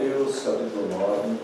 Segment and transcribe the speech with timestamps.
[0.00, 1.38] Mateus capítulo 9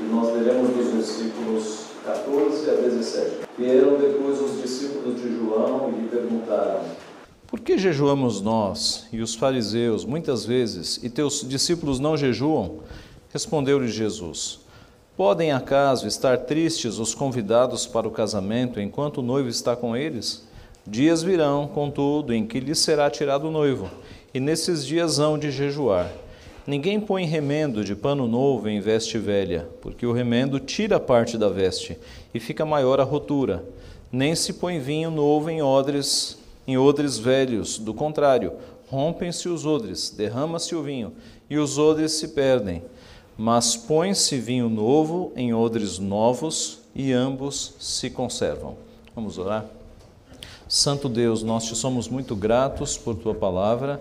[0.00, 3.30] e nós leremos dos versículos 14 a 17.
[3.56, 6.80] Vieram depois os discípulos de João e lhe perguntaram:
[7.46, 12.80] Por que jejuamos nós e os fariseus muitas vezes e teus discípulos não jejuam?
[13.32, 14.60] Respondeu-lhe Jesus:
[15.16, 20.46] Podem acaso estar tristes os convidados para o casamento enquanto o noivo está com eles?
[20.86, 23.88] Dias virão, contudo, em que lhes será tirado o noivo,
[24.34, 26.25] e nesses dias hão de jejuar.
[26.66, 31.48] Ninguém põe remendo de pano novo em veste velha, porque o remendo tira parte da
[31.48, 31.96] veste
[32.34, 33.64] e fica maior a rotura.
[34.10, 38.54] Nem se põe vinho novo em odres, em odres velhos, do contrário,
[38.88, 41.12] rompem-se os odres, derrama-se o vinho,
[41.48, 42.82] e os odres se perdem.
[43.38, 48.76] Mas põe-se vinho novo em odres novos, e ambos se conservam.
[49.14, 49.66] Vamos orar?
[50.66, 54.00] Santo Deus, nós te somos muito gratos por tua palavra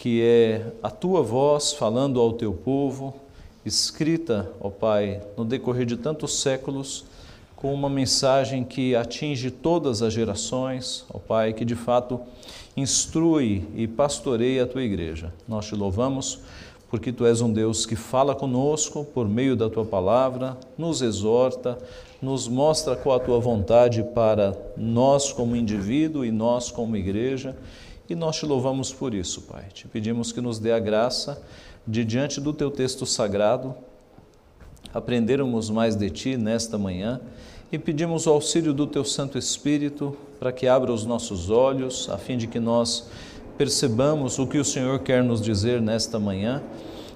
[0.00, 3.14] que é a tua voz falando ao teu povo,
[3.66, 7.04] escrita, ó Pai, no decorrer de tantos séculos,
[7.54, 12.18] com uma mensagem que atinge todas as gerações, ó Pai, que de fato
[12.74, 15.34] instrui e pastoreia a tua igreja.
[15.46, 16.38] Nós te louvamos
[16.88, 21.78] porque tu és um Deus que fala conosco por meio da tua palavra, nos exorta,
[22.22, 27.54] nos mostra qual a tua vontade para nós como indivíduo e nós como igreja
[28.10, 29.66] e nós te louvamos por isso, Pai.
[29.72, 31.40] Te pedimos que nos dê a graça
[31.86, 33.72] de, diante do teu texto sagrado,
[34.92, 37.20] aprendermos mais de ti nesta manhã
[37.70, 42.18] e pedimos o auxílio do teu Santo Espírito para que abra os nossos olhos, a
[42.18, 43.08] fim de que nós
[43.56, 46.60] percebamos o que o Senhor quer nos dizer nesta manhã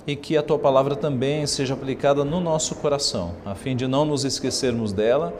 [0.06, 4.04] e que a tua palavra também seja aplicada no nosso coração, a fim de não
[4.04, 5.34] nos esquecermos dela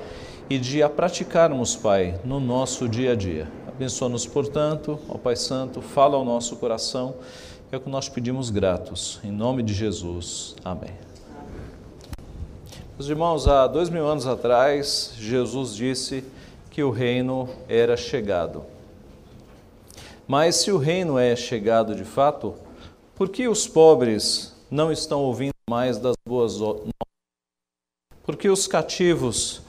[0.50, 3.63] e de a praticarmos, Pai, no nosso dia a dia.
[3.74, 7.16] Abençoa-nos, portanto, ó Pai Santo, fala ao nosso coração,
[7.72, 10.54] é o que nós pedimos gratos, em nome de Jesus.
[10.64, 10.92] Amém.
[12.96, 16.22] Meus irmãos, há dois mil anos atrás, Jesus disse
[16.70, 18.64] que o reino era chegado.
[20.28, 22.54] Mas se o reino é chegado de fato,
[23.16, 26.90] por que os pobres não estão ouvindo mais das boas novas?
[28.22, 29.62] Por que os cativos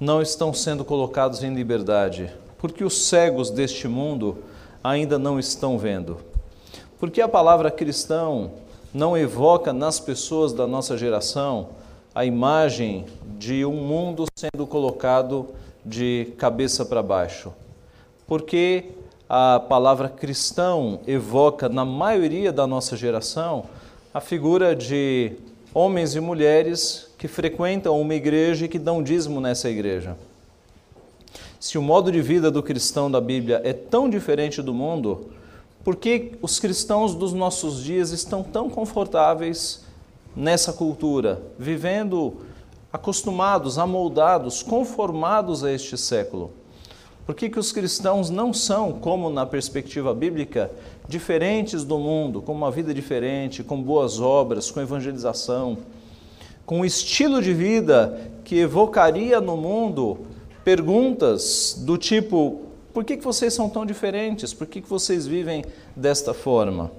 [0.00, 2.32] não estão sendo colocados em liberdade?
[2.62, 4.38] Porque os cegos deste mundo
[4.84, 6.18] ainda não estão vendo.
[6.96, 8.52] Porque a palavra cristão
[8.94, 11.70] não evoca nas pessoas da nossa geração
[12.14, 13.04] a imagem
[13.36, 15.48] de um mundo sendo colocado
[15.84, 17.52] de cabeça para baixo.
[18.28, 18.92] Porque
[19.28, 23.64] a palavra cristão evoca na maioria da nossa geração
[24.14, 25.32] a figura de
[25.74, 30.16] homens e mulheres que frequentam uma igreja e que dão dízimo nessa igreja.
[31.62, 35.30] Se o modo de vida do cristão da Bíblia é tão diferente do mundo,
[35.84, 39.84] por que os cristãos dos nossos dias estão tão confortáveis
[40.34, 42.38] nessa cultura, vivendo
[42.92, 46.50] acostumados, amoldados, conformados a este século?
[47.24, 50.68] Por que, que os cristãos não são, como na perspectiva bíblica,
[51.08, 55.78] diferentes do mundo, com uma vida diferente, com boas obras, com evangelização,
[56.66, 60.31] com um estilo de vida que evocaria no mundo
[60.64, 62.62] perguntas do tipo:
[62.92, 64.52] por que, que vocês são tão diferentes?
[64.52, 65.64] Por que, que vocês vivem
[65.96, 66.90] desta forma?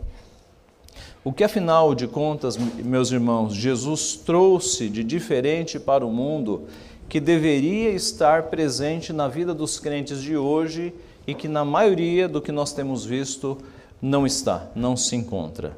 [1.24, 6.63] O que afinal de contas, meus irmãos, Jesus trouxe de diferente para o mundo
[7.07, 10.94] que deveria estar presente na vida dos crentes de hoje
[11.25, 13.57] e que na maioria do que nós temos visto
[14.02, 15.78] não está, não se encontra?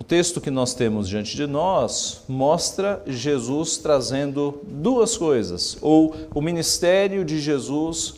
[0.00, 6.40] O texto que nós temos diante de nós mostra Jesus trazendo duas coisas, ou o
[6.40, 8.14] ministério de Jesus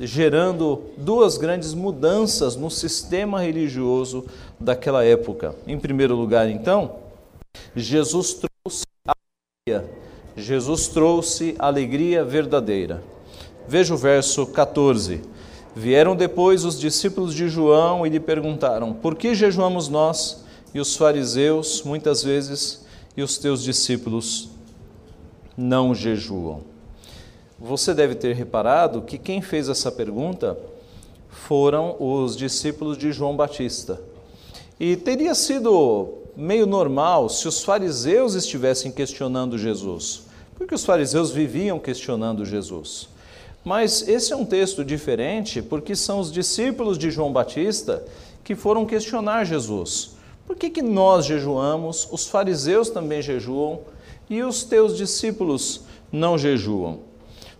[0.00, 4.24] gerando duas grandes mudanças no sistema religioso
[4.58, 5.54] daquela época.
[5.66, 6.96] Em primeiro lugar, então,
[7.76, 9.90] Jesus trouxe alegria.
[10.36, 13.02] Jesus trouxe alegria verdadeira.
[13.68, 15.20] Veja o verso 14.
[15.76, 20.44] Vieram depois os discípulos de João e lhe perguntaram: Por que jejuamos nós?
[20.74, 22.84] E os fariseus, muitas vezes,
[23.16, 24.50] e os teus discípulos
[25.56, 26.62] não jejuam.
[27.58, 30.56] Você deve ter reparado que quem fez essa pergunta
[31.28, 34.00] foram os discípulos de João Batista.
[34.78, 40.22] E teria sido meio normal se os fariseus estivessem questionando Jesus,
[40.56, 43.08] porque os fariseus viviam questionando Jesus.
[43.62, 48.02] Mas esse é um texto diferente porque são os discípulos de João Batista
[48.42, 50.12] que foram questionar Jesus.
[50.50, 53.82] Por que, que nós jejuamos, os fariseus também jejuam
[54.28, 57.02] e os teus discípulos não jejuam?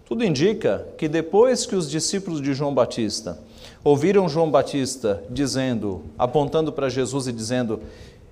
[0.05, 3.39] Tudo indica que depois que os discípulos de João Batista
[3.85, 7.81] ouviram João Batista dizendo, apontando para Jesus e dizendo: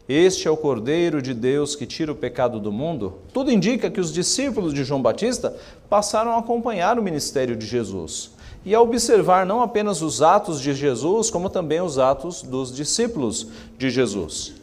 [0.09, 3.19] Este é o Cordeiro de Deus que tira o pecado do mundo.
[3.33, 5.57] Tudo indica que os discípulos de João Batista
[5.89, 8.33] passaram a acompanhar o ministério de Jesus
[8.65, 13.47] e a observar não apenas os atos de Jesus, como também os atos dos discípulos
[13.79, 14.55] de Jesus.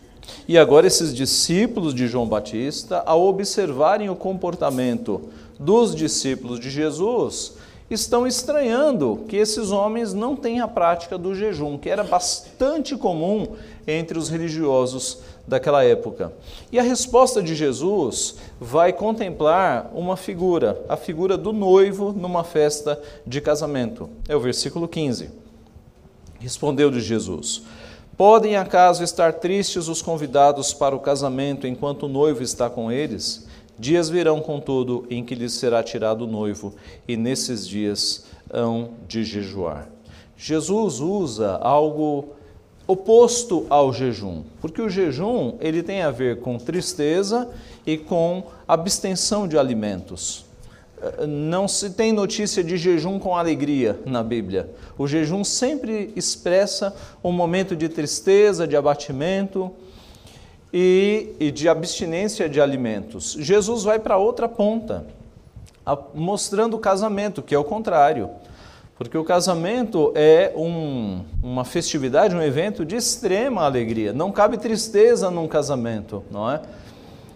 [0.48, 5.22] E agora, esses discípulos de João Batista, ao observarem o comportamento
[5.60, 7.54] dos discípulos de Jesus,
[7.90, 13.56] estão estranhando que esses homens não têm a prática do jejum, que era bastante comum
[13.88, 16.34] entre os religiosos daquela época.
[16.72, 23.02] E a resposta de Jesus vai contemplar uma figura, a figura do noivo numa festa
[23.26, 24.10] de casamento.
[24.28, 25.30] É o versículo 15.
[26.40, 27.64] Respondeu de Jesus:
[28.18, 33.48] Podem acaso estar tristes os convidados para o casamento enquanto o noivo está com eles?
[33.78, 36.74] Dias virão, contudo, em que lhes será tirado o noivo,
[37.06, 39.90] e nesses dias hão de jejuar.
[40.38, 42.30] Jesus usa algo
[42.88, 47.50] oposto ao jejum, porque o jejum ele tem a ver com tristeza
[47.86, 50.46] e com abstenção de alimentos.
[51.28, 54.70] Não se tem notícia de jejum com alegria na Bíblia.
[54.98, 59.72] O jejum sempre expressa um momento de tristeza, de abatimento,
[60.78, 63.38] e, e de abstinência de alimentos.
[63.40, 65.08] Jesus vai para outra ponta,
[66.14, 68.30] mostrando o casamento, que é o contrário.
[68.98, 74.14] Porque o casamento é um, uma festividade, um evento de extrema alegria.
[74.14, 76.62] Não cabe tristeza num casamento, não é?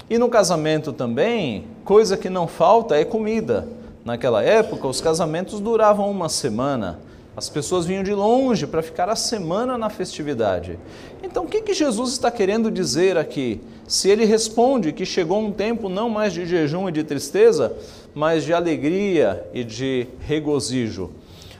[0.09, 3.67] E no casamento também, coisa que não falta é comida.
[4.05, 6.97] Naquela época, os casamentos duravam uma semana.
[7.35, 10.79] As pessoas vinham de longe para ficar a semana na festividade.
[11.21, 13.61] Então, o que, que Jesus está querendo dizer aqui?
[13.85, 17.75] Se ele responde que chegou um tempo não mais de jejum e de tristeza,
[18.15, 21.11] mas de alegria e de regozijo.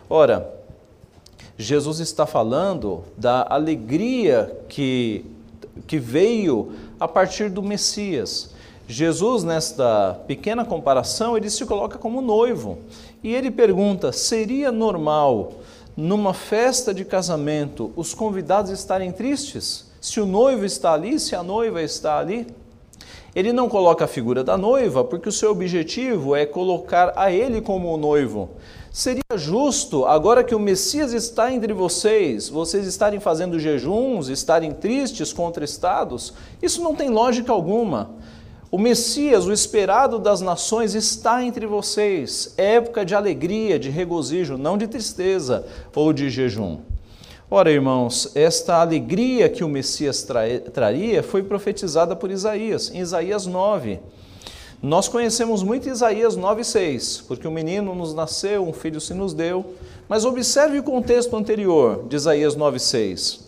[0.10, 0.52] Ora,
[1.56, 5.24] Jesus está falando da alegria que,
[5.86, 8.56] que veio a partir do Messias.
[8.88, 12.80] Jesus, nesta pequena comparação, ele se coloca como noivo.
[13.24, 15.52] E ele pergunta: seria normal
[15.96, 19.92] numa festa de casamento, os convidados estarem tristes?
[20.02, 22.48] Se o noivo está ali, se a noiva está ali?
[23.36, 27.62] Ele não coloca a figura da noiva porque o seu objetivo é colocar a ele
[27.62, 28.50] como o noivo.
[28.92, 35.32] Seria justo, agora que o Messias está entre vocês, vocês estarem fazendo jejuns, estarem tristes,
[35.32, 36.34] contristados?
[36.62, 38.10] Isso não tem lógica alguma.
[38.72, 42.54] O Messias, o esperado das nações, está entre vocês.
[42.58, 45.66] É época de alegria, de regozijo, não de tristeza
[45.96, 46.80] ou de jejum.
[47.50, 50.42] Ora, irmãos, esta alegria que o Messias tra
[50.72, 54.00] traria foi profetizada por Isaías, em Isaías 9.
[54.82, 59.34] Nós conhecemos muito Isaías 9,6, porque o um menino nos nasceu, um filho se nos
[59.34, 59.74] deu.
[60.08, 63.42] Mas observe o contexto anterior de Isaías 9,6.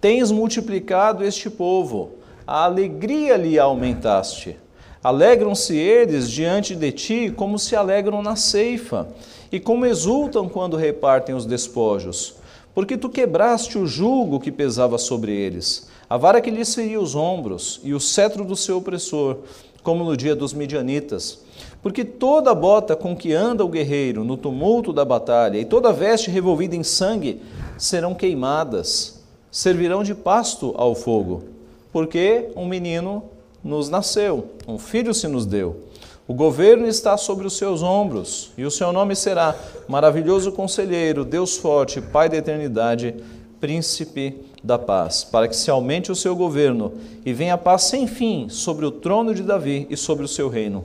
[0.00, 2.12] Tens multiplicado este povo,
[2.46, 4.56] a alegria lhe aumentaste.
[5.04, 9.08] Alegram-se eles diante de ti como se alegram na ceifa,
[9.52, 12.36] e como exultam quando repartem os despojos.
[12.74, 17.14] Porque tu quebraste o jugo que pesava sobre eles, a vara que lhes feria os
[17.14, 19.38] ombros, e o cetro do seu opressor,
[19.82, 21.40] como no dia dos midianitas.
[21.82, 26.30] Porque toda bota com que anda o guerreiro no tumulto da batalha, e toda veste
[26.30, 27.40] revolvida em sangue,
[27.78, 31.60] serão queimadas, servirão de pasto ao fogo
[31.92, 33.24] porque um menino
[33.62, 35.84] nos nasceu, um filho se nos deu.
[36.26, 39.54] O governo está sobre os seus ombros, e o seu nome será
[39.88, 43.16] Maravilhoso Conselheiro, Deus Forte, Pai da Eternidade,
[43.60, 46.92] Príncipe da Paz, para que se aumente o seu governo
[47.24, 50.84] e venha paz sem fim sobre o trono de Davi e sobre o seu reino,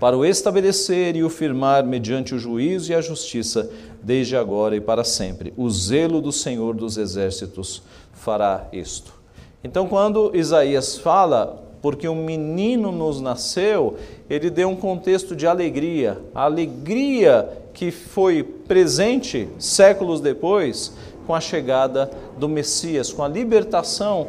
[0.00, 3.70] para o estabelecer e o firmar mediante o juízo e a justiça,
[4.02, 5.52] desde agora e para sempre.
[5.56, 9.12] O zelo do Senhor dos Exércitos fará isto.
[9.64, 13.96] Então, quando Isaías fala, porque um menino nos nasceu,
[14.28, 16.18] ele deu um contexto de alegria.
[16.34, 20.92] A alegria que foi presente séculos depois
[21.26, 24.26] com a chegada do Messias, com a libertação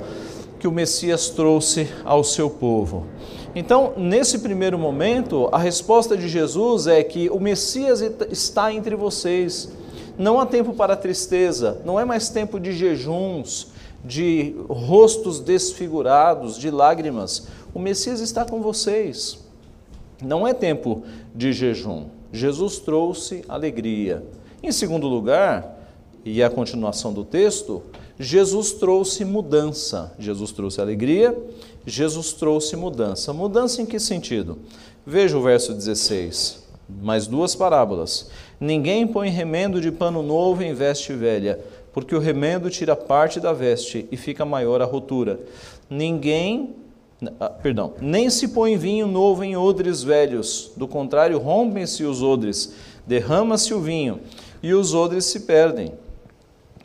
[0.60, 3.06] que o Messias trouxe ao seu povo.
[3.56, 8.02] Então, nesse primeiro momento, a resposta de Jesus é que o Messias
[8.32, 9.70] está entre vocês.
[10.18, 13.68] Não há tempo para tristeza, não é mais tempo de jejuns,
[14.04, 17.48] de rostos desfigurados, de lágrimas.
[17.74, 19.40] O Messias está com vocês.
[20.24, 21.04] Não é tempo
[21.36, 22.06] de jejum.
[22.32, 24.24] Jesus trouxe alegria.
[24.64, 25.77] Em segundo lugar,
[26.24, 27.84] e a continuação do texto,
[28.20, 30.14] Jesus trouxe mudança.
[30.18, 31.38] Jesus trouxe alegria,
[31.86, 33.32] Jesus trouxe mudança.
[33.34, 34.58] Mudança em que sentido?
[35.06, 36.66] Veja o verso 16.
[37.02, 38.30] Mais duas parábolas.
[38.60, 41.60] Ninguém põe remendo de pano novo em veste velha
[41.98, 45.40] porque o remendo tira parte da veste e fica maior a rotura.
[45.90, 46.76] Ninguém,
[47.40, 52.76] ah, perdão, nem se põe vinho novo em odres velhos, do contrário, rompem-se os odres,
[53.08, 54.20] derrama-se o vinho
[54.62, 55.92] e os odres se perdem.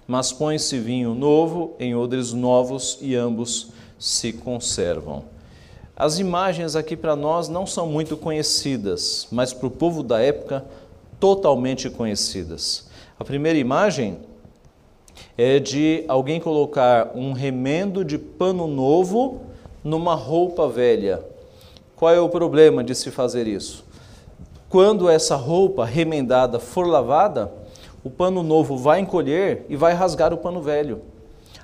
[0.07, 3.69] Mas põe-se vinho novo em odres novos e ambos
[3.99, 5.25] se conservam.
[5.97, 10.65] As imagens aqui para nós não são muito conhecidas, mas para o povo da época,
[11.21, 12.89] totalmente conhecidas.
[13.19, 14.19] A primeira imagem
[15.39, 19.43] é de alguém colocar um remendo de pano novo
[19.85, 21.23] numa roupa velha.
[21.95, 23.85] Qual é o problema de se fazer isso?
[24.69, 27.53] Quando essa roupa remendada for lavada,
[28.05, 31.03] o pano novo vai encolher e vai rasgar o pano velho.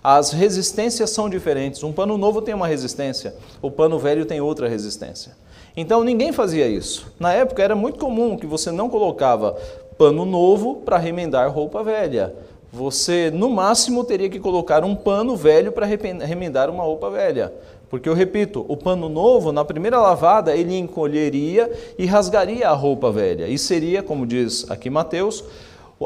[0.02, 1.82] As resistências são diferentes.
[1.82, 5.36] Um pano novo tem uma resistência, o pano velho tem outra resistência.
[5.76, 7.12] Então ninguém fazia isso.
[7.18, 9.56] Na época era muito comum que você não colocava
[9.96, 12.34] pano novo para remendar roupa velha.
[12.72, 17.52] Você, no máximo, teria que colocar um pano velho para remendar uma roupa velha.
[17.88, 23.10] Porque eu repito, o pano novo, na primeira lavada, ele encolheria e rasgaria a roupa
[23.10, 23.48] velha.
[23.48, 25.42] E seria, como diz aqui Mateus,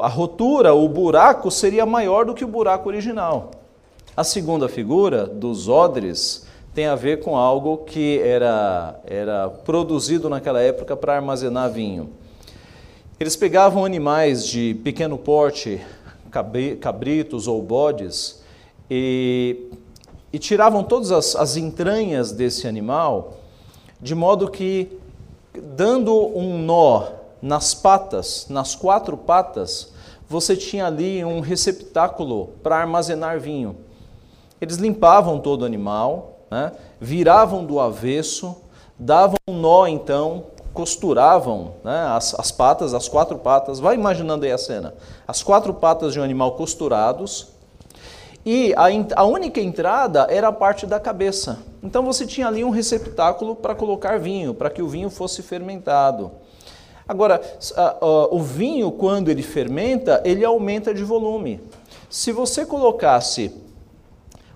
[0.01, 3.51] a rotura, o buraco seria maior do que o buraco original.
[4.17, 10.61] A segunda figura, dos odres, tem a ver com algo que era, era produzido naquela
[10.61, 12.11] época para armazenar vinho.
[13.21, 15.81] Eles pegavam animais de pequeno porte,
[16.81, 18.43] cabritos ou bodes,
[18.91, 19.71] e,
[20.33, 23.35] e tiravam todas as, as entranhas desse animal,
[24.01, 24.99] de modo que,
[25.55, 29.93] dando um nó nas patas, nas quatro patas,
[30.29, 33.77] você tinha ali um receptáculo para armazenar vinho.
[34.61, 36.73] Eles limpavam todo o animal, né?
[37.01, 38.57] viravam do avesso,
[38.97, 42.07] davam um nó então, costuravam né?
[42.11, 44.95] as, as patas, as quatro patas, vai imaginando aí a cena,
[45.27, 47.49] as quatro patas de um animal costurados,
[48.45, 48.87] e a,
[49.21, 51.61] a, única entrada era a parte da cabeça.
[51.81, 56.33] Então você tinha ali um receptáculo para colocar vinho, para que o vinho fosse fermentado.
[57.13, 57.43] Agora,
[58.31, 61.61] o vinho, quando ele fermenta, ele aumenta de volume.
[62.09, 63.53] Se você colocasse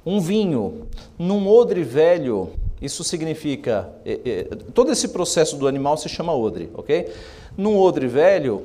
[0.06, 0.86] um vinho
[1.18, 2.48] num odre velho,
[2.80, 3.90] isso significa.
[4.06, 7.12] É, é, todo esse processo do animal se chama odre, ok?
[7.58, 8.62] Num odre velho,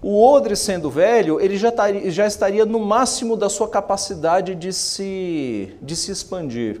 [0.00, 4.72] o odre sendo velho, ele já, taria, já estaria no máximo da sua capacidade de
[4.72, 6.80] se, de se expandir.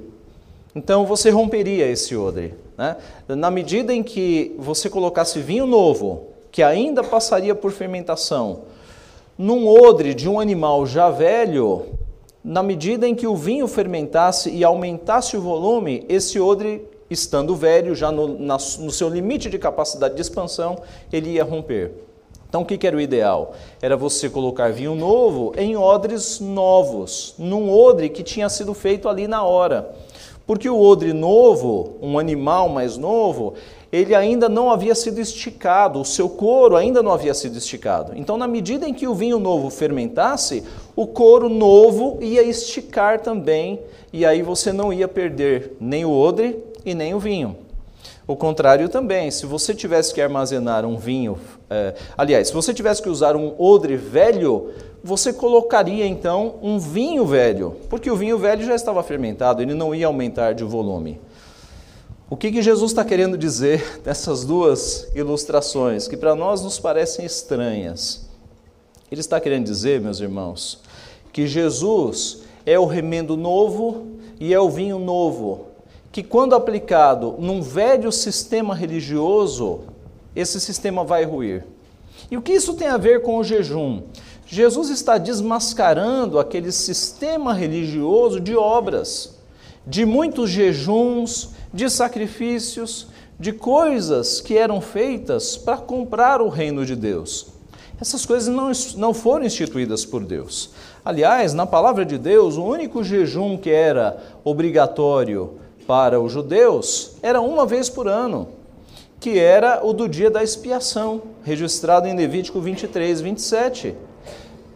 [0.76, 2.54] Então você romperia esse odre.
[2.76, 2.96] Né?
[3.28, 8.60] Na medida em que você colocasse vinho novo, que ainda passaria por fermentação,
[9.38, 11.86] num odre de um animal já velho,
[12.44, 17.94] na medida em que o vinho fermentasse e aumentasse o volume, esse odre, estando velho,
[17.94, 20.76] já no, na, no seu limite de capacidade de expansão,
[21.10, 21.92] ele ia romper.
[22.48, 23.54] Então, o que, que era o ideal?
[23.80, 29.26] Era você colocar vinho novo em odres novos, num odre que tinha sido feito ali
[29.26, 29.94] na hora.
[30.46, 33.54] Porque o odre novo, um animal mais novo,
[33.92, 38.12] ele ainda não havia sido esticado, o seu couro ainda não havia sido esticado.
[38.16, 40.64] Então, na medida em que o vinho novo fermentasse,
[40.96, 43.80] o couro novo ia esticar também,
[44.10, 47.54] e aí você não ia perder nem o odre e nem o vinho.
[48.26, 53.02] O contrário também, se você tivesse que armazenar um vinho, é, aliás, se você tivesse
[53.02, 54.70] que usar um odre velho,
[55.04, 59.94] você colocaria então um vinho velho, porque o vinho velho já estava fermentado, ele não
[59.94, 61.20] ia aumentar de volume.
[62.30, 67.24] O que, que Jesus está querendo dizer nessas duas ilustrações, que para nós nos parecem
[67.24, 68.28] estranhas?
[69.10, 70.80] Ele está querendo dizer, meus irmãos,
[71.32, 74.06] que Jesus é o remendo novo
[74.40, 75.66] e é o vinho novo,
[76.10, 79.80] que quando aplicado num velho sistema religioso,
[80.34, 81.64] esse sistema vai ruir.
[82.30, 84.02] E o que isso tem a ver com o jejum?
[84.46, 89.38] Jesus está desmascarando aquele sistema religioso de obras,
[89.86, 93.06] de muitos jejuns, de sacrifícios,
[93.38, 97.48] de coisas que eram feitas para comprar o reino de Deus.
[98.00, 100.70] Essas coisas não, não foram instituídas por Deus.
[101.04, 105.54] Aliás, na palavra de Deus, o único jejum que era obrigatório
[105.86, 108.48] para os judeus era uma vez por ano,
[109.18, 113.94] que era o do dia da expiação, registrado em Levítico 23, 27.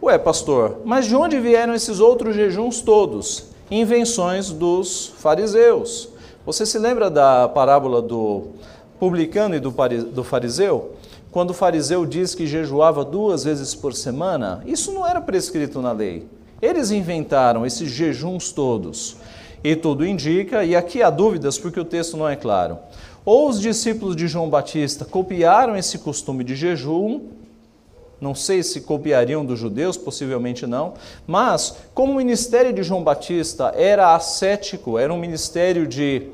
[0.02, 3.46] Ué, pastor, mas de onde vieram esses outros jejuns todos?
[3.70, 6.10] Invenções dos fariseus.
[6.46, 8.50] Você se lembra da parábola do
[9.00, 10.92] publicano e do fariseu?
[11.32, 15.90] Quando o fariseu diz que jejuava duas vezes por semana, isso não era prescrito na
[15.90, 16.24] lei.
[16.62, 19.16] Eles inventaram esses jejuns todos.
[19.64, 22.78] E tudo indica, e aqui há dúvidas porque o texto não é claro.
[23.24, 27.22] Ou os discípulos de João Batista copiaram esse costume de jejum,
[28.20, 30.94] Não sei se copiariam dos judeus, possivelmente não.
[31.26, 36.30] Mas, como o ministério de João Batista era ascético, era um ministério de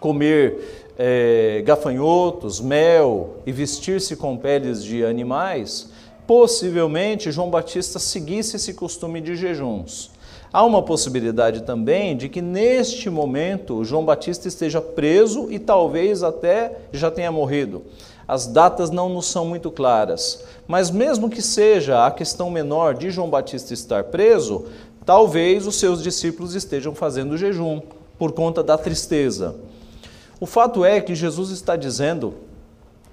[0.00, 5.90] comer é, gafanhotos, mel e vestir-se com peles de animais,
[6.26, 10.10] possivelmente João Batista seguisse esse costume de jejuns.
[10.52, 16.78] Há uma possibilidade também de que neste momento João Batista esteja preso e talvez até
[16.92, 17.82] já tenha morrido.
[18.28, 23.10] As datas não nos são muito claras, mas mesmo que seja a questão menor de
[23.10, 24.64] João Batista estar preso,
[25.04, 27.80] talvez os seus discípulos estejam fazendo jejum
[28.18, 29.54] por conta da tristeza.
[30.40, 32.34] O fato é que Jesus está dizendo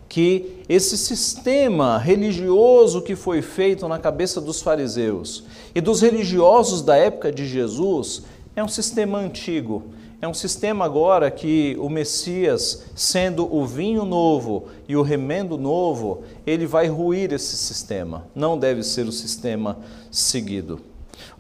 [0.09, 5.43] que esse sistema religioso que foi feito na cabeça dos fariseus
[5.73, 8.23] e dos religiosos da época de Jesus
[8.55, 9.83] é um sistema antigo.
[10.23, 16.23] É um sistema agora que o Messias, sendo o vinho novo e o remendo novo,
[16.47, 18.25] ele vai ruir esse sistema.
[18.33, 20.79] Não deve ser o sistema seguido.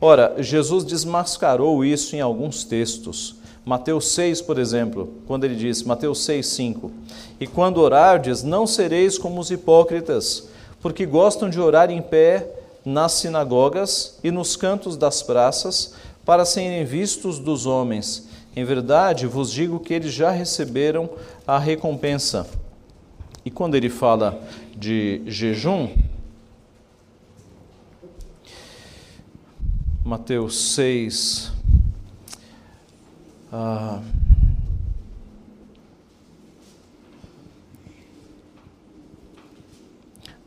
[0.01, 3.37] Ora, Jesus desmascarou isso em alguns textos.
[3.63, 6.91] Mateus 6, por exemplo, quando ele diz, Mateus 6, 5:
[7.39, 10.49] E quando orardes, não sereis como os hipócritas,
[10.81, 12.49] porque gostam de orar em pé
[12.83, 15.93] nas sinagogas e nos cantos das praças,
[16.25, 18.32] para serem vistos dos homens.
[18.55, 21.09] Em verdade, vos digo que eles já receberam
[21.47, 22.47] a recompensa.
[23.43, 24.41] E quando ele fala
[24.77, 25.89] de jejum,
[30.05, 31.51] Mateus 6,
[33.51, 34.01] ah,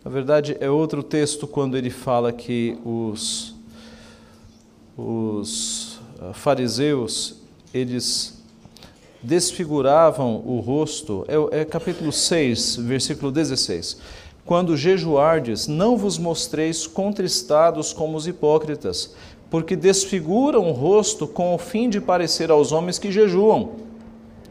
[0.04, 3.54] na verdade, é outro texto quando ele fala que os,
[4.96, 7.36] os ah, fariseus,
[7.76, 8.35] eles
[9.23, 13.99] desfiguravam o rosto, é, é capítulo 6, versículo 16.
[14.45, 19.14] Quando jejuardes, não vos mostreis contristados como os hipócritas,
[19.50, 23.72] porque desfiguram o rosto com o fim de parecer aos homens que jejuam.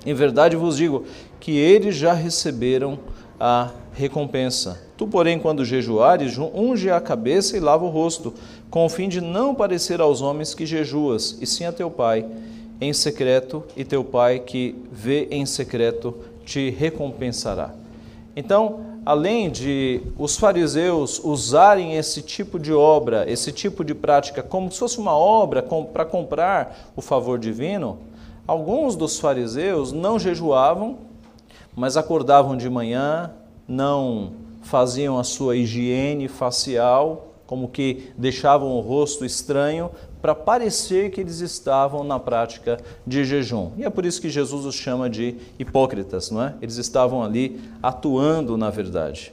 [0.05, 1.05] Em verdade vos digo
[1.39, 2.99] que eles já receberam
[3.39, 4.81] a recompensa.
[4.97, 8.33] Tu, porém, quando jejuares, unge a cabeça e lava o rosto,
[8.69, 12.25] com o fim de não parecer aos homens que jejuas, e sim a teu pai
[12.79, 17.73] em secreto, e teu pai que vê em secreto te recompensará.
[18.35, 24.71] Então, além de os fariseus usarem esse tipo de obra, esse tipo de prática como
[24.71, 27.97] se fosse uma obra para comprar o favor divino,
[28.45, 30.97] alguns dos fariseus não jejuavam,
[31.75, 33.31] mas acordavam de manhã,
[33.67, 39.91] não faziam a sua higiene facial, como que deixavam o rosto estranho
[40.25, 43.69] para parecer que eles estavam na prática de jejum.
[43.77, 46.55] E é por isso que Jesus os chama de hipócritas, não é?
[46.59, 49.31] Eles estavam ali atuando na verdade.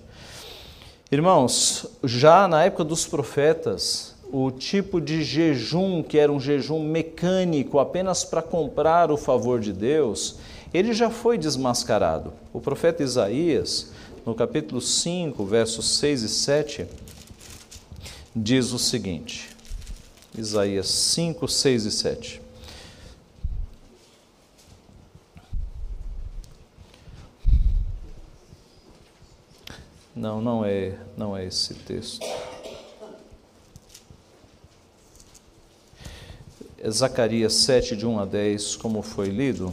[1.10, 7.78] Irmãos, já na época dos profetas, o tipo de jejum que era um jejum mecânico
[7.78, 10.40] apenas para comprar o favor de Deus,
[10.74, 12.34] ele já foi desmascarado.
[12.52, 13.92] O profeta Isaías,
[14.26, 16.86] no capítulo 5, versos 6 e 7,
[18.36, 19.51] diz o seguinte:
[20.36, 22.42] Isaías 5, 6 e 7.
[30.14, 32.24] Não, não é, não é esse texto.
[36.78, 39.72] É Zacarias 7, de 1 a 10, como foi lido.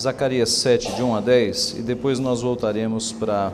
[0.00, 3.52] Zacarias 7, de 1 a 10, e depois nós voltaremos para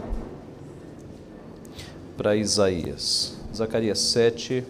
[2.16, 3.34] para Isaías.
[3.52, 4.62] Zacarias 7,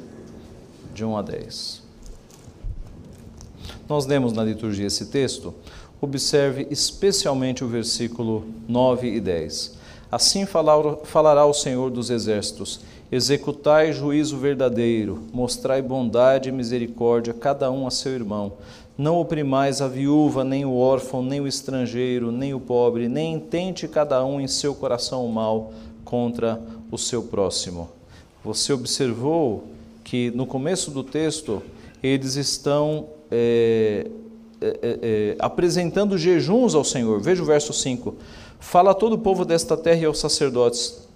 [0.95, 1.83] de 1 a 10.
[3.87, 5.53] Nós lemos na liturgia esse texto,
[6.01, 9.77] observe especialmente o versículo 9 e 10.
[10.11, 12.81] Assim falará o Senhor dos Exércitos:
[13.13, 18.55] Executai juízo verdadeiro, mostrai bondade e misericórdia, cada um a seu irmão
[18.97, 23.87] não oprimais a viúva, nem o órfão, nem o estrangeiro, nem o pobre, nem intente
[23.87, 25.73] cada um em seu coração o mal
[26.05, 27.91] contra o seu próximo.
[28.43, 29.65] Você observou
[30.03, 31.63] que no começo do texto
[32.03, 34.07] eles estão é,
[34.61, 37.21] é, é, é apresentando jejuns ao Senhor.
[37.21, 38.15] Veja o verso 5.
[38.59, 41.07] Fala a todo o povo desta terra e aos sacerdotes.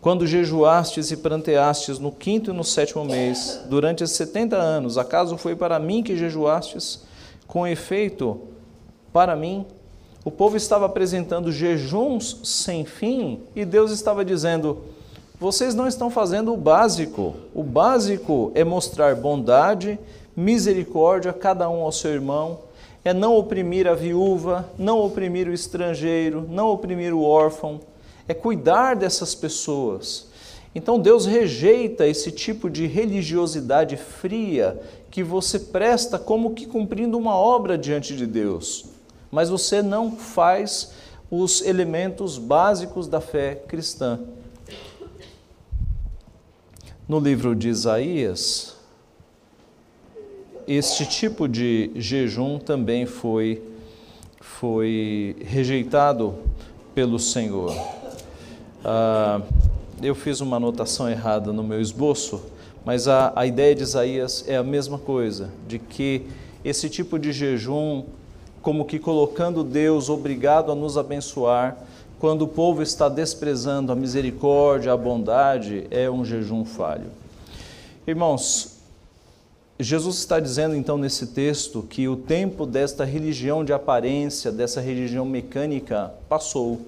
[0.00, 5.54] Quando jejuastes e pranteastes no quinto e no sétimo mês, durante setenta anos, acaso foi
[5.54, 7.09] para mim que jejuastes?
[7.50, 8.42] Com efeito,
[9.12, 9.66] para mim,
[10.24, 14.78] o povo estava apresentando jejuns sem fim e Deus estava dizendo:
[15.36, 17.34] vocês não estão fazendo o básico.
[17.52, 19.98] O básico é mostrar bondade,
[20.36, 22.60] misericórdia, cada um ao seu irmão,
[23.04, 27.80] é não oprimir a viúva, não oprimir o estrangeiro, não oprimir o órfão,
[28.28, 30.30] é cuidar dessas pessoas.
[30.72, 34.80] Então Deus rejeita esse tipo de religiosidade fria
[35.10, 38.86] que você presta como que cumprindo uma obra diante de Deus,
[39.30, 40.92] mas você não faz
[41.30, 44.20] os elementos básicos da fé cristã.
[47.08, 48.76] No livro de Isaías,
[50.66, 53.60] este tipo de jejum também foi,
[54.40, 56.34] foi rejeitado
[56.94, 57.74] pelo Senhor.
[58.84, 59.40] Ah,
[60.00, 62.40] eu fiz uma anotação errada no meu esboço,
[62.84, 66.26] mas a, a ideia de Isaías é a mesma coisa, de que
[66.64, 68.04] esse tipo de jejum,
[68.62, 71.76] como que colocando Deus obrigado a nos abençoar,
[72.18, 77.06] quando o povo está desprezando a misericórdia, a bondade, é um jejum falho.
[78.06, 78.80] Irmãos,
[79.78, 85.24] Jesus está dizendo então nesse texto que o tempo desta religião de aparência, dessa religião
[85.24, 86.82] mecânica, passou.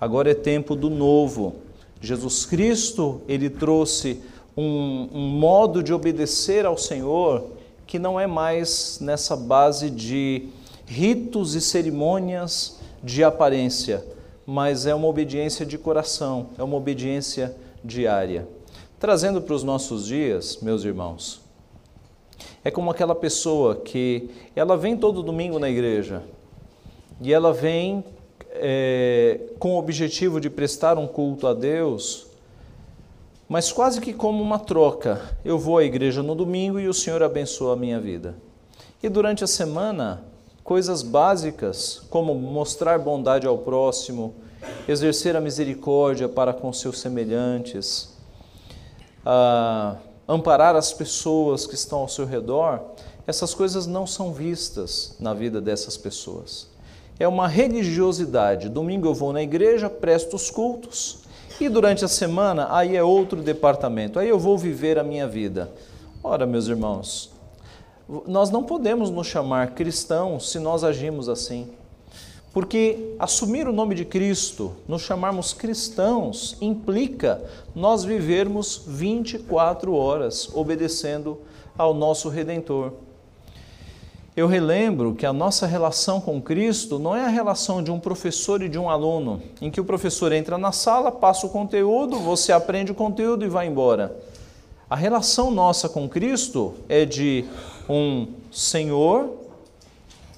[0.00, 1.54] Agora é tempo do novo.
[2.00, 4.20] Jesus Cristo, ele trouxe
[4.56, 7.50] um, um modo de obedecer ao Senhor
[7.86, 10.48] que não é mais nessa base de
[10.86, 14.04] ritos e cerimônias de aparência,
[14.46, 18.48] mas é uma obediência de coração, é uma obediência diária.
[18.98, 21.42] Trazendo para os nossos dias, meus irmãos,
[22.64, 26.22] é como aquela pessoa que ela vem todo domingo na igreja
[27.20, 28.02] e ela vem
[28.52, 32.26] é, com o objetivo de prestar um culto a Deus,
[33.54, 35.38] mas quase que como uma troca.
[35.44, 38.34] Eu vou à igreja no domingo e o Senhor abençoa a minha vida.
[39.00, 40.24] E durante a semana,
[40.64, 44.34] coisas básicas como mostrar bondade ao próximo,
[44.88, 48.12] exercer a misericórdia para com seus semelhantes,
[49.24, 52.80] ah, amparar as pessoas que estão ao seu redor,
[53.24, 56.66] essas coisas não são vistas na vida dessas pessoas.
[57.20, 58.68] É uma religiosidade.
[58.68, 61.22] Domingo eu vou na igreja, presto os cultos,
[61.60, 65.70] e durante a semana aí é outro departamento, aí eu vou viver a minha vida.
[66.22, 67.32] Ora, meus irmãos,
[68.26, 71.70] nós não podemos nos chamar cristãos se nós agimos assim.
[72.52, 77.42] Porque assumir o nome de Cristo, nos chamarmos cristãos, implica
[77.74, 81.40] nós vivermos 24 horas obedecendo
[81.76, 82.92] ao nosso Redentor.
[84.36, 88.60] Eu relembro que a nossa relação com Cristo não é a relação de um professor
[88.62, 92.50] e de um aluno, em que o professor entra na sala, passa o conteúdo, você
[92.50, 94.16] aprende o conteúdo e vai embora.
[94.90, 97.44] A relação nossa com Cristo é de
[97.88, 99.30] um Senhor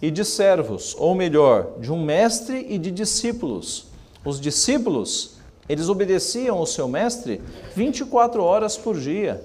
[0.03, 3.87] e de servos, ou melhor, de um mestre e de discípulos.
[4.23, 7.41] Os discípulos, eles obedeciam ao seu mestre
[7.75, 9.43] 24 horas por dia.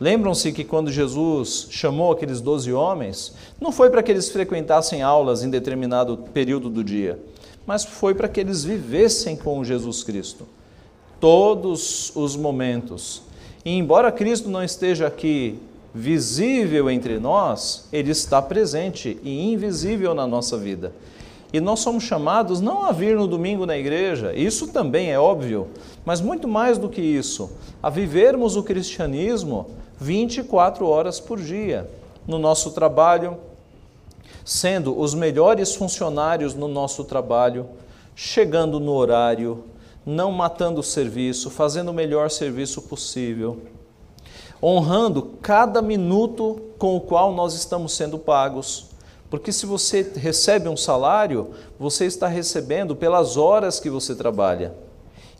[0.00, 5.42] Lembram-se que quando Jesus chamou aqueles doze homens, não foi para que eles frequentassem aulas
[5.44, 7.18] em determinado período do dia,
[7.66, 10.48] mas foi para que eles vivessem com Jesus Cristo.
[11.20, 13.22] Todos os momentos.
[13.62, 15.58] E embora Cristo não esteja aqui
[15.94, 20.94] visível entre nós, ele está presente e invisível na nossa vida.
[21.52, 25.68] E nós somos chamados não a vir no domingo na igreja, isso também é óbvio,
[26.04, 27.50] mas muito mais do que isso,
[27.82, 29.66] a vivermos o cristianismo
[29.98, 31.90] 24 horas por dia,
[32.26, 33.36] no nosso trabalho,
[34.44, 37.66] sendo os melhores funcionários no nosso trabalho,
[38.14, 39.64] chegando no horário,
[40.06, 43.60] não matando o serviço, fazendo o melhor serviço possível
[44.62, 48.89] honrando cada minuto com o qual nós estamos sendo pagos.
[49.30, 54.74] Porque se você recebe um salário, você está recebendo pelas horas que você trabalha.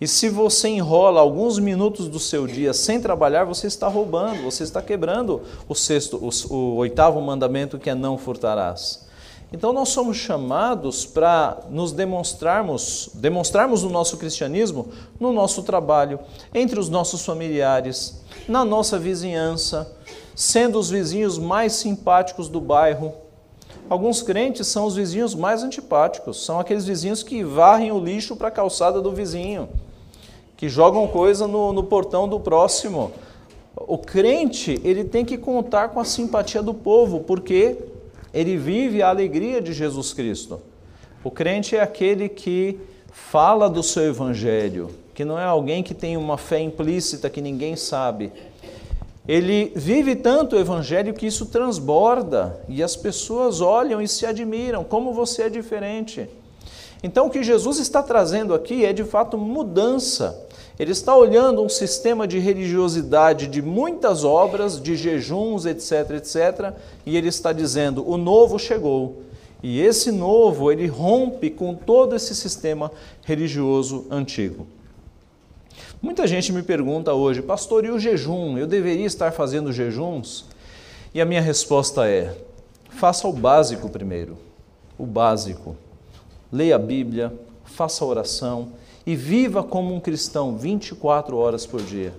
[0.01, 4.63] E se você enrola alguns minutos do seu dia sem trabalhar, você está roubando, você
[4.63, 9.11] está quebrando o sexto, o, o oitavo mandamento que é não furtarás.
[9.53, 16.21] Então nós somos chamados para nos demonstrarmos, demonstrarmos o nosso cristianismo no nosso trabalho,
[16.55, 19.93] entre os nossos familiares, na nossa vizinhança,
[20.37, 23.13] sendo os vizinhos mais simpáticos do bairro.
[23.91, 28.47] Alguns crentes são os vizinhos mais antipáticos, são aqueles vizinhos que varrem o lixo para
[28.47, 29.69] a calçada do vizinho,
[30.57, 33.11] que jogam coisa no, no portão do próximo.
[33.75, 37.79] O crente, ele tem que contar com a simpatia do povo, porque
[38.33, 40.61] ele vive a alegria de Jesus Cristo.
[41.25, 42.79] O crente é aquele que
[43.11, 47.75] fala do seu evangelho, que não é alguém que tem uma fé implícita que ninguém
[47.75, 48.31] sabe.
[49.29, 54.83] Ele vive tanto o evangelho que isso transborda e as pessoas olham e se admiram,
[54.83, 56.29] como você é diferente.
[57.03, 60.47] Então, o que Jesus está trazendo aqui é de fato mudança,
[60.79, 67.17] Ele está olhando um sistema de religiosidade de muitas obras, de jejuns, etc, etc, e
[67.17, 69.23] ele está dizendo: o novo chegou.
[69.63, 72.91] E esse novo, ele rompe com todo esse sistema
[73.23, 74.67] religioso antigo.
[76.03, 78.57] Muita gente me pergunta hoje, pastor, e o jejum?
[78.57, 80.47] Eu deveria estar fazendo jejuns?
[81.13, 82.35] E a minha resposta é:
[82.89, 84.39] faça o básico primeiro.
[84.99, 85.77] O básico.
[86.51, 87.31] Leia a Bíblia,
[87.65, 88.71] faça a oração
[89.07, 92.15] e viva como um cristão 24 horas por dia.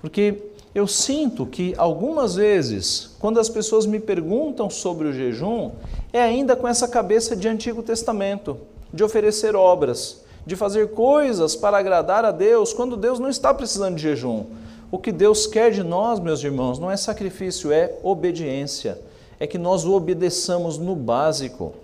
[0.00, 0.36] Porque
[0.72, 5.72] eu sinto que algumas vezes, quando as pessoas me perguntam sobre o jejum,
[6.12, 8.56] é ainda com essa cabeça de Antigo Testamento,
[8.94, 13.96] de oferecer obras de fazer coisas para agradar a Deus, quando Deus não está precisando
[13.96, 14.44] de jejum.
[14.90, 18.98] O que Deus quer de nós, meus irmãos, não é sacrifício, é obediência.
[19.40, 21.74] É que nós o obedeçamos no básico.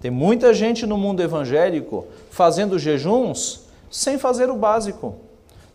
[0.00, 5.14] Tem muita gente no mundo evangélico fazendo jejuns sem fazer o básico.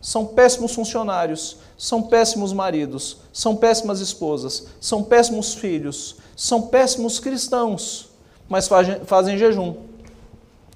[0.00, 8.10] São péssimos funcionários, são péssimos maridos, são péssimas esposas, são péssimos filhos, são péssimos cristãos,
[8.46, 9.74] mas fazem, fazem jejum.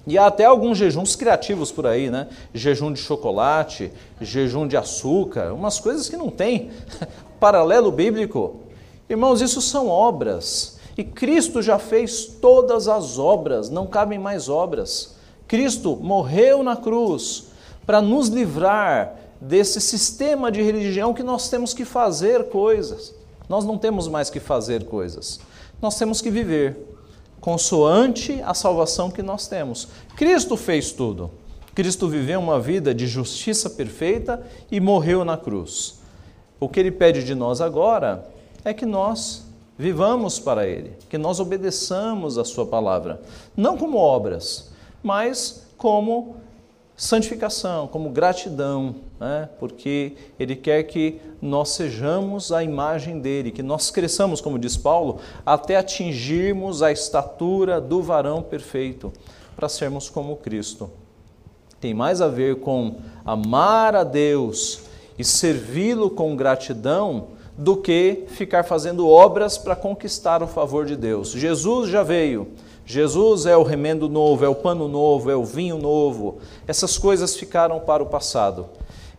[0.07, 2.27] E há até alguns jejuns criativos por aí, né?
[2.53, 6.71] Jejum de chocolate, jejum de açúcar, umas coisas que não tem
[7.39, 8.61] paralelo bíblico.
[9.09, 10.79] Irmãos, isso são obras.
[10.97, 15.15] E Cristo já fez todas as obras, não cabem mais obras.
[15.47, 17.45] Cristo morreu na cruz
[17.85, 23.15] para nos livrar desse sistema de religião que nós temos que fazer coisas.
[23.47, 25.39] Nós não temos mais que fazer coisas.
[25.81, 26.77] Nós temos que viver
[27.39, 29.87] consoante a salvação que nós temos.
[30.15, 31.31] Cristo fez tudo.
[31.73, 35.99] Cristo viveu uma vida de justiça perfeita e morreu na cruz.
[36.59, 38.27] O que ele pede de nós agora
[38.65, 39.45] é que nós
[39.77, 43.21] vivamos para ele, que nós obedeçamos a sua palavra,
[43.55, 44.71] não como obras,
[45.01, 46.35] mas como
[46.99, 49.47] santificação, como gratidão, né?
[49.57, 55.19] porque Ele quer que nós sejamos a imagem dele, que nós cresçamos, como diz Paulo,
[55.45, 59.13] até atingirmos a estatura do varão perfeito,
[59.55, 60.89] para sermos como Cristo.
[61.79, 64.81] Tem mais a ver com amar a Deus
[65.17, 71.31] e servi-lo com gratidão do que ficar fazendo obras para conquistar o favor de Deus.
[71.31, 72.49] Jesus já veio
[72.89, 76.39] Jesus é o remendo novo, é o pano novo, é o vinho novo.
[76.65, 78.65] Essas coisas ficaram para o passado.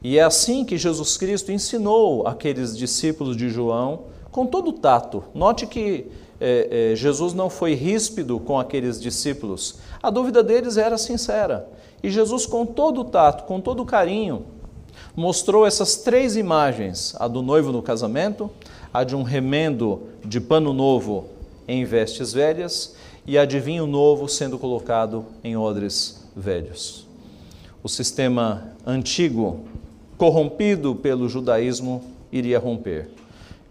[0.02, 5.22] E é assim que Jesus Cristo ensinou aqueles discípulos de João com todo o tato.
[5.32, 6.08] Note que
[6.40, 9.76] é, é, Jesus não foi ríspido com aqueles discípulos.
[10.02, 11.68] A dúvida deles era sincera.
[12.02, 14.46] E Jesus, com todo o tato, com todo carinho,
[15.14, 18.50] mostrou essas três imagens: a do noivo no casamento,
[18.92, 21.26] a de um remendo de pano novo
[21.68, 27.06] em vestes velhas e adivinho novo sendo colocado em odres velhos.
[27.82, 29.60] O sistema antigo,
[30.16, 33.08] corrompido pelo judaísmo, iria romper.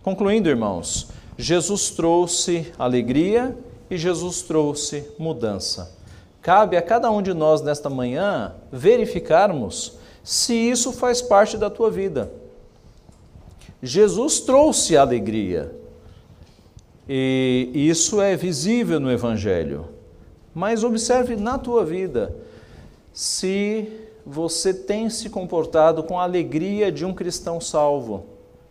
[0.02, 3.56] Concluindo, irmãos, Jesus trouxe alegria
[3.90, 5.96] e Jesus trouxe mudança.
[6.42, 11.90] Cabe a cada um de nós nesta manhã verificarmos se isso faz parte da tua
[11.90, 12.32] vida.
[13.82, 15.72] Jesus trouxe alegria,
[17.12, 19.88] e isso é visível no Evangelho.
[20.54, 22.36] Mas observe na tua vida
[23.12, 23.88] se
[24.24, 28.26] você tem se comportado com a alegria de um cristão salvo.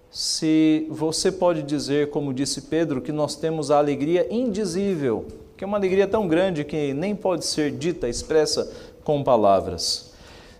[0.08, 5.66] Se você pode dizer, como disse Pedro, que nós temos a alegria indizível, que é
[5.66, 8.72] uma alegria tão grande que nem pode ser dita, expressa
[9.02, 10.12] com palavras.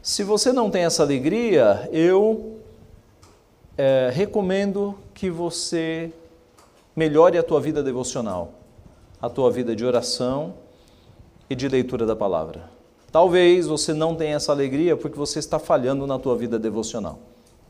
[0.03, 2.59] Se você não tem essa alegria, eu
[3.77, 6.11] é, recomendo que você
[6.98, 8.54] melhore a tua vida devocional,
[9.22, 10.54] a tua vida de oração
[11.48, 12.68] e de leitura da palavra.
[13.12, 17.20] Talvez você não tenha essa alegria porque você está falhando na tua vida devocional.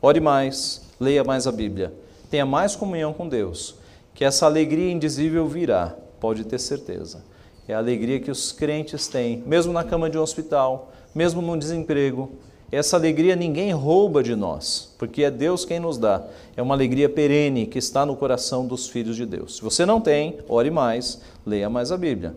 [0.01, 1.93] Ore mais, leia mais a Bíblia,
[2.31, 3.75] tenha mais comunhão com Deus,
[4.15, 7.23] que essa alegria indizível virá, pode ter certeza.
[7.67, 11.55] É a alegria que os crentes têm, mesmo na cama de um hospital, mesmo no
[11.55, 12.31] desemprego,
[12.71, 16.23] essa alegria ninguém rouba de nós, porque é Deus quem nos dá.
[16.55, 19.57] É uma alegria perene que está no coração dos filhos de Deus.
[19.57, 22.35] Se você não tem, ore mais, leia mais a Bíblia.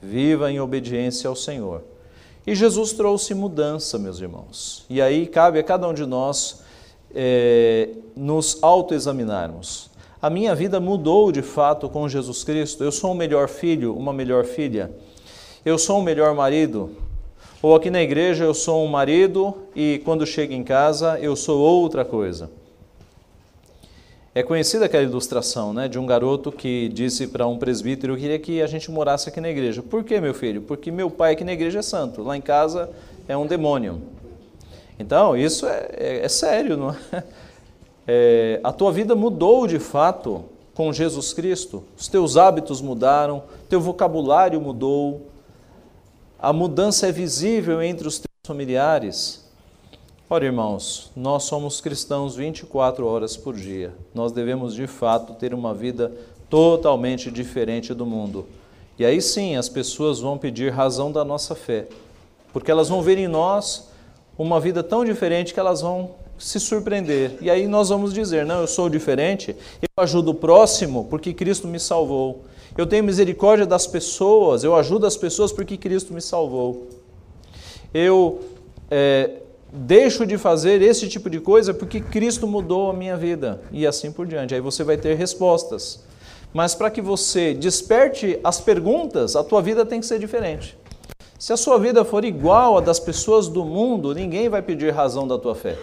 [0.00, 1.82] Viva em obediência ao Senhor.
[2.46, 4.84] E Jesus trouxe mudança, meus irmãos.
[4.88, 6.62] E aí cabe a cada um de nós
[7.14, 9.90] é, nos autoexaminarmos.
[10.20, 12.84] A minha vida mudou de fato com Jesus Cristo.
[12.84, 14.92] Eu sou um melhor filho, uma melhor filha.
[15.64, 16.90] Eu sou um melhor marido,
[17.62, 21.60] ou aqui na igreja eu sou um marido e quando chego em casa eu sou
[21.60, 22.50] outra coisa.
[24.34, 28.38] É conhecida aquela ilustração né, de um garoto que disse para um presbítero: Eu queria
[28.38, 29.82] que a gente morasse aqui na igreja.
[29.82, 30.62] Por que, meu filho?
[30.62, 32.90] Porque meu pai aqui na igreja é santo, lá em casa
[33.28, 34.00] é um demônio.
[34.98, 36.96] Então, isso é, é, é sério, não é?
[38.08, 38.60] é?
[38.64, 41.84] A tua vida mudou de fato com Jesus Cristo.
[41.96, 45.31] Os teus hábitos mudaram, teu vocabulário mudou.
[46.42, 49.44] A mudança é visível entre os teus familiares.
[50.28, 53.94] Ora, irmãos, nós somos cristãos 24 horas por dia.
[54.12, 56.10] Nós devemos de fato ter uma vida
[56.50, 58.44] totalmente diferente do mundo.
[58.98, 61.86] E aí sim as pessoas vão pedir razão da nossa fé,
[62.52, 63.88] porque elas vão ver em nós
[64.36, 67.38] uma vida tão diferente que elas vão se surpreender.
[67.40, 71.68] E aí nós vamos dizer: não, eu sou diferente, eu ajudo o próximo porque Cristo
[71.68, 72.42] me salvou.
[72.76, 76.88] Eu tenho misericórdia das pessoas, eu ajudo as pessoas porque Cristo me salvou.
[77.92, 78.40] Eu
[78.90, 83.86] é, deixo de fazer esse tipo de coisa porque Cristo mudou a minha vida e
[83.86, 84.54] assim por diante.
[84.54, 86.00] Aí você vai ter respostas.
[86.52, 90.76] Mas para que você desperte as perguntas, a tua vida tem que ser diferente.
[91.38, 95.26] Se a sua vida for igual a das pessoas do mundo, ninguém vai pedir razão
[95.26, 95.76] da tua fé.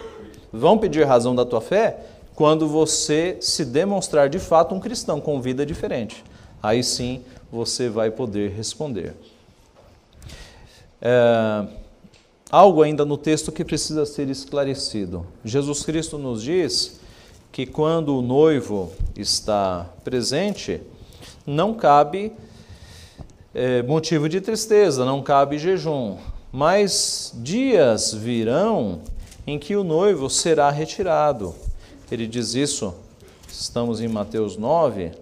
[0.52, 1.98] Vão pedir razão da tua fé
[2.34, 6.24] quando você se demonstrar de fato um cristão com vida diferente.
[6.62, 9.14] Aí sim você vai poder responder.
[11.00, 11.66] É,
[12.50, 15.26] algo ainda no texto que precisa ser esclarecido.
[15.44, 17.00] Jesus Cristo nos diz
[17.50, 20.80] que quando o noivo está presente,
[21.46, 22.32] não cabe
[23.54, 26.16] é, motivo de tristeza, não cabe jejum,
[26.52, 29.00] mas dias virão
[29.46, 31.54] em que o noivo será retirado.
[32.10, 32.94] Ele diz isso,
[33.48, 35.12] estamos em Mateus 9,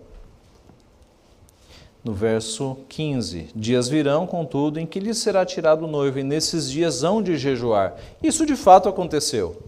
[2.09, 6.71] no verso 15: Dias virão, contudo, em que lhe será tirado o noivo, e nesses
[6.71, 7.97] dias hão de jejuar.
[8.23, 9.61] Isso de fato aconteceu.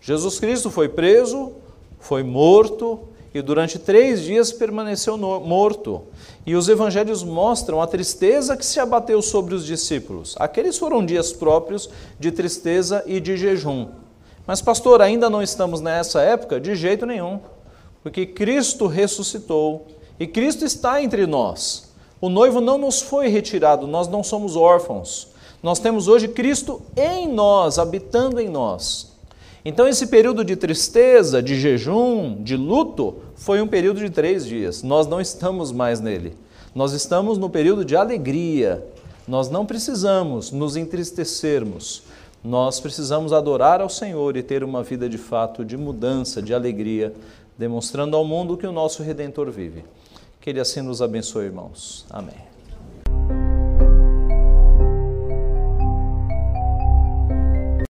[0.00, 1.50] Jesus Cristo foi preso,
[1.98, 3.00] foi morto
[3.34, 6.04] e durante três dias permaneceu morto.
[6.46, 10.36] E os evangelhos mostram a tristeza que se abateu sobre os discípulos.
[10.38, 13.88] Aqueles foram dias próprios de tristeza e de jejum.
[14.46, 16.60] Mas, pastor, ainda não estamos nessa época?
[16.60, 17.40] De jeito nenhum.
[18.04, 19.84] Porque Cristo ressuscitou
[20.18, 21.87] e Cristo está entre nós.
[22.20, 25.28] O noivo não nos foi retirado, nós não somos órfãos.
[25.62, 29.12] Nós temos hoje Cristo em nós, habitando em nós.
[29.64, 34.82] Então, esse período de tristeza, de jejum, de luto, foi um período de três dias.
[34.82, 36.34] Nós não estamos mais nele.
[36.74, 38.84] Nós estamos no período de alegria.
[39.26, 42.02] Nós não precisamos nos entristecermos.
[42.42, 47.12] Nós precisamos adorar ao Senhor e ter uma vida de fato de mudança, de alegria,
[47.58, 49.84] demonstrando ao mundo que o nosso Redentor vive.
[50.48, 52.06] Que Ele assim nos abençoe, irmãos.
[52.08, 52.34] Amém.